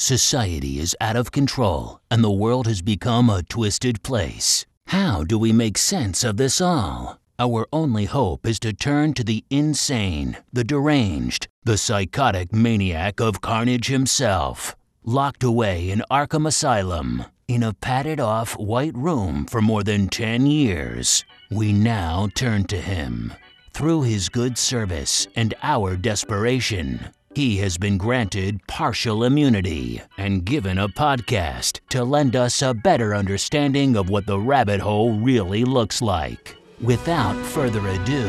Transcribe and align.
Society 0.00 0.78
is 0.78 0.94
out 1.00 1.16
of 1.16 1.32
control 1.32 2.00
and 2.08 2.22
the 2.22 2.30
world 2.30 2.68
has 2.68 2.82
become 2.82 3.28
a 3.28 3.42
twisted 3.42 4.00
place. 4.04 4.64
How 4.86 5.24
do 5.24 5.36
we 5.36 5.52
make 5.52 5.76
sense 5.76 6.22
of 6.22 6.36
this 6.36 6.60
all? 6.60 7.18
Our 7.40 7.66
only 7.72 8.04
hope 8.04 8.46
is 8.46 8.60
to 8.60 8.72
turn 8.72 9.12
to 9.14 9.24
the 9.24 9.44
insane, 9.50 10.36
the 10.52 10.62
deranged, 10.62 11.48
the 11.64 11.76
psychotic 11.76 12.52
maniac 12.52 13.18
of 13.18 13.40
carnage 13.40 13.88
himself. 13.88 14.76
Locked 15.02 15.42
away 15.42 15.90
in 15.90 16.04
Arkham 16.08 16.46
Asylum, 16.46 17.24
in 17.48 17.64
a 17.64 17.74
padded 17.74 18.20
off 18.20 18.56
white 18.56 18.96
room 18.96 19.46
for 19.46 19.60
more 19.60 19.82
than 19.82 20.08
10 20.08 20.46
years, 20.46 21.24
we 21.50 21.72
now 21.72 22.28
turn 22.36 22.64
to 22.66 22.80
him. 22.80 23.32
Through 23.72 24.02
his 24.02 24.28
good 24.28 24.58
service 24.58 25.26
and 25.34 25.54
our 25.60 25.96
desperation, 25.96 27.12
he 27.38 27.58
has 27.58 27.78
been 27.78 27.96
granted 27.96 28.60
partial 28.66 29.22
immunity 29.22 30.02
and 30.16 30.44
given 30.44 30.76
a 30.76 30.88
podcast 30.88 31.78
to 31.88 32.02
lend 32.02 32.34
us 32.34 32.60
a 32.62 32.74
better 32.74 33.14
understanding 33.14 33.94
of 33.94 34.10
what 34.10 34.26
the 34.26 34.36
rabbit 34.36 34.80
hole 34.80 35.12
really 35.12 35.64
looks 35.64 36.02
like. 36.02 36.56
Without 36.80 37.36
further 37.46 37.86
ado, 37.86 38.28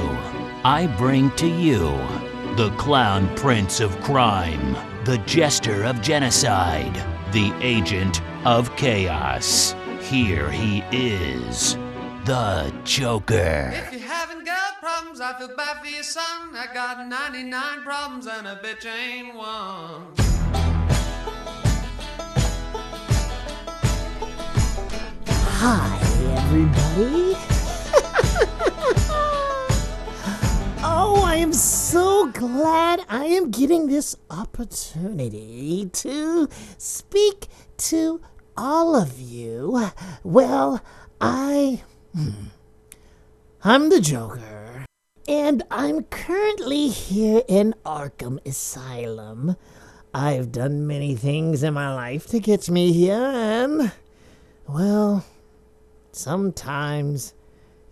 I 0.63 0.85
bring 0.99 1.31
to 1.37 1.47
you 1.47 1.85
the 2.55 2.71
Clown 2.77 3.35
Prince 3.35 3.79
of 3.79 3.99
Crime, 4.01 4.75
the 5.05 5.17
Jester 5.25 5.85
of 5.85 6.03
Genocide, 6.03 7.03
the 7.33 7.51
Agent 7.61 8.21
of 8.45 8.75
Chaos. 8.75 9.73
Here 10.01 10.51
he 10.51 10.83
is, 10.91 11.73
the 12.25 12.71
Joker. 12.83 13.73
If 14.21 14.29
you 14.35 14.43
problems, 14.81 15.21
I 15.21 15.31
feel 15.39 15.55
bad 15.55 15.79
for 15.79 15.87
your 15.87 16.03
son. 16.03 16.53
I 16.53 16.67
got 16.73 17.07
99 17.07 17.83
problems 17.83 18.27
and 18.27 18.47
a 18.47 18.57
bitch 18.57 18.85
ain't 18.85 19.33
one. 19.33 20.13
Hi, 25.61 25.99
everybody. 26.35 27.37
oh, 30.83 31.23
I 31.25 31.35
am 31.37 31.53
so 31.53 32.27
glad 32.27 33.05
I 33.07 33.23
am 33.23 33.51
getting 33.51 33.87
this 33.87 34.17
opportunity 34.29 35.89
to 35.93 36.49
speak 36.77 37.47
to 37.77 38.19
all 38.57 38.97
of 38.97 39.17
you. 39.17 39.89
Well, 40.25 40.83
I. 41.21 41.83
hmm, 42.13 42.47
I'm 43.61 43.89
the 43.89 43.99
Joker. 43.99 44.85
And 45.27 45.63
I'm 45.69 46.03
currently 46.03 46.87
here 46.87 47.43
in 47.49 47.75
Arkham 47.85 48.39
Asylum. 48.45 49.57
I've 50.13 50.53
done 50.53 50.87
many 50.87 51.13
things 51.13 51.61
in 51.61 51.73
my 51.73 51.93
life 51.93 52.25
to 52.27 52.39
get 52.39 52.69
me 52.69 52.93
here, 52.93 53.17
and. 53.17 53.91
Well, 54.65 55.25
sometimes 56.13 57.33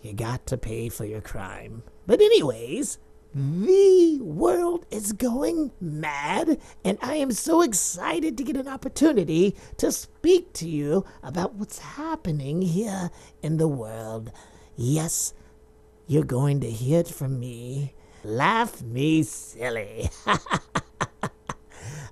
you 0.02 0.14
got 0.14 0.48
to 0.48 0.58
pay 0.58 0.88
for 0.88 1.04
your 1.04 1.20
crime. 1.20 1.84
But, 2.06 2.22
anyways, 2.22 2.98
the 3.36 4.20
world 4.22 4.86
is 4.90 5.12
going 5.12 5.74
mad, 5.81 6.62
and 6.86 6.98
I 7.02 7.16
am 7.16 7.34
so 7.34 7.62
excited 7.62 8.38
to 8.38 8.44
get 8.46 8.56
an 8.56 8.70
opportunity 8.70 9.54
to 9.76 9.92
speak 9.92 10.54
to 10.54 10.70
you 10.70 11.04
about 11.22 11.56
what's 11.56 11.80
happening 11.80 12.62
here 12.62 13.12
in 13.42 13.58
the 13.58 13.68
world. 13.68 14.31
Yes, 14.78 15.34
you're 16.08 16.23
going 16.23 16.61
to 16.61 16.72
hear 16.72 17.02
it 17.02 17.08
from 17.08 17.39
me. 17.39 17.94
Laugh 18.23 18.81
me 18.81 19.23
silly. 19.23 20.09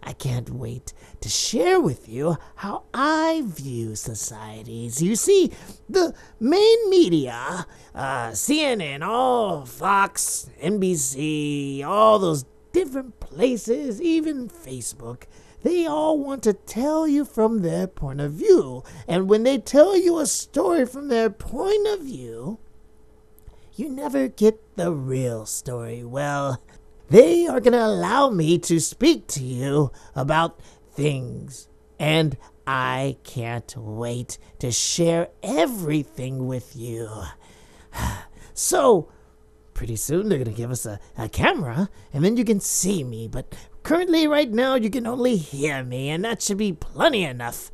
I 0.03 0.13
can't 0.13 0.49
wait 0.49 0.93
to 1.21 1.29
share 1.29 1.79
with 1.79 2.07
you 2.07 2.37
how 2.55 2.83
I 2.93 3.41
view 3.45 3.95
societies. 3.95 5.01
You 5.01 5.15
see, 5.15 5.51
the 5.89 6.13
main 6.39 6.89
media, 6.89 7.65
uh, 7.95 8.29
CNN, 8.29 9.01
all 9.01 9.65
Fox, 9.65 10.49
NBC, 10.61 11.83
all 11.83 12.19
those 12.19 12.45
different 12.73 13.19
places, 13.19 14.01
even 14.01 14.49
Facebook, 14.49 15.23
they 15.63 15.87
all 15.87 16.19
want 16.19 16.43
to 16.43 16.53
tell 16.53 17.07
you 17.07 17.25
from 17.25 17.61
their 17.61 17.87
point 17.87 18.21
of 18.21 18.33
view. 18.33 18.83
And 19.07 19.27
when 19.27 19.43
they 19.43 19.57
tell 19.57 19.97
you 19.97 20.19
a 20.19 20.27
story 20.27 20.85
from 20.85 21.07
their 21.07 21.31
point 21.31 21.87
of 21.87 22.01
view, 22.01 22.59
you 23.75 23.89
never 23.89 24.27
get 24.27 24.77
the 24.77 24.91
real 24.91 25.45
story. 25.45 26.03
Well, 26.03 26.61
they 27.09 27.45
are 27.47 27.59
going 27.59 27.73
to 27.73 27.85
allow 27.85 28.29
me 28.29 28.57
to 28.59 28.79
speak 28.79 29.27
to 29.27 29.43
you 29.43 29.91
about 30.15 30.59
things. 30.93 31.67
And 31.99 32.37
I 32.65 33.17
can't 33.23 33.75
wait 33.77 34.37
to 34.59 34.71
share 34.71 35.29
everything 35.43 36.47
with 36.47 36.75
you. 36.75 37.09
So, 38.57 39.11
pretty 39.73 39.97
soon 39.97 40.29
they're 40.29 40.37
going 40.37 40.49
to 40.49 40.55
give 40.55 40.71
us 40.71 40.85
a, 40.85 40.97
a 41.17 41.27
camera, 41.27 41.89
and 42.13 42.23
then 42.23 42.37
you 42.37 42.45
can 42.45 42.61
see 42.61 43.03
me. 43.03 43.27
But 43.27 43.53
currently, 43.83 44.27
right 44.27 44.49
now, 44.49 44.75
you 44.75 44.89
can 44.89 45.05
only 45.05 45.35
hear 45.35 45.83
me, 45.83 46.09
and 46.09 46.23
that 46.23 46.41
should 46.41 46.57
be 46.57 46.71
plenty 46.71 47.25
enough. 47.25 47.69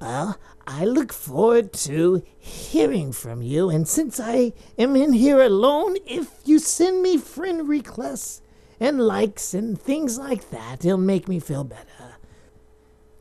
Well, 0.00 0.38
I 0.66 0.84
look 0.84 1.12
forward 1.12 1.72
to 1.72 2.22
hearing 2.38 3.12
from 3.12 3.40
you, 3.42 3.70
and 3.70 3.88
since 3.88 4.20
I 4.20 4.52
am 4.78 4.94
in 4.94 5.12
here 5.12 5.40
alone, 5.40 5.96
if 6.06 6.28
you 6.44 6.58
send 6.58 7.02
me 7.02 7.16
friend 7.16 7.68
requests 7.68 8.42
and 8.78 9.00
likes 9.00 9.54
and 9.54 9.80
things 9.80 10.18
like 10.18 10.50
that, 10.50 10.84
it'll 10.84 10.98
make 10.98 11.28
me 11.28 11.40
feel 11.40 11.64
better. 11.64 12.16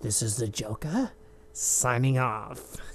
This 0.02 0.22
is 0.22 0.38
the 0.38 0.48
Joker 0.48 1.12
signing 1.54 2.18
off. 2.18 2.78